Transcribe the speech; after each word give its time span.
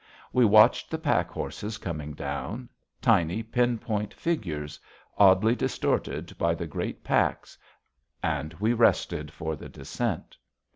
We 0.33 0.45
watched 0.45 0.89
the 0.89 0.97
pack 0.97 1.29
horses 1.29 1.77
coming 1.77 2.13
down, 2.13 2.69
tiny 3.03 3.43
pin 3.43 3.77
point 3.77 4.15
figures, 4.15 4.79
oddly 5.15 5.53
distorted 5.55 6.35
by 6.39 6.55
the 6.55 6.65
great 6.65 7.03
packs. 7.03 7.55
And 8.23 8.51
we 8.55 8.73
rested 8.73 9.29
for 9.31 9.55
the 9.55 9.69
descent. 9.69 10.37